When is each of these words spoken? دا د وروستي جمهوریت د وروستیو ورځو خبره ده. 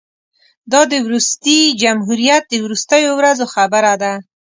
دا 0.71 0.81
د 0.91 0.93
وروستي 1.05 1.59
جمهوریت 1.81 2.43
د 2.49 2.53
وروستیو 2.65 3.09
ورځو 3.19 3.45
خبره 3.55 3.93
ده. 4.01 4.13